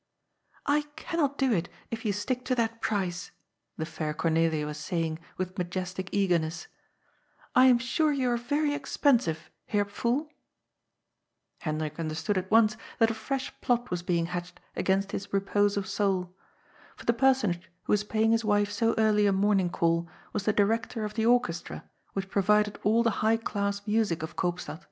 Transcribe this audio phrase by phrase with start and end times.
[0.65, 3.29] "I cannot do it, if you stick to that price,"
[3.77, 6.67] the fair Cor nelia was saying with majestic eagerness;^'
[7.53, 10.27] I am sure you are yery expensive, Herr Pfuhl."
[11.59, 15.85] Hendrik understood at once that a fresh plot was being hatched against his repose of
[15.85, 16.33] soul.
[16.95, 20.51] For the personage who WM paying his wife so early a morning call was the
[20.53, 21.83] director of the Orchestra
[22.13, 24.79] which provided all the high class music of Koopstad.